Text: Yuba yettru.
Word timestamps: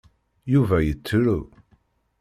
Yuba 0.53 0.77
yettru. 0.81 1.39